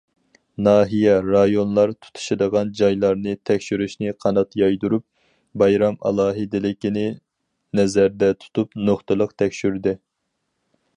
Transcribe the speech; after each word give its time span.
ناھىيە 0.67 1.11
رايونلار 1.25 1.93
تۇتىشىدىغان 2.05 2.71
جايلارنى 2.79 3.35
تەكشۈرۈشنى 3.51 4.15
قانات 4.25 4.59
يايدۇرۇپ، 4.63 5.05
بايرام 5.65 6.01
ئالاھىدىلىكىنى 6.09 7.07
نەزەردە 7.81 8.35
تۇتۇپ 8.43 8.79
نۇقتىلىق 8.91 9.41
تەكشۈردى. 9.43 9.99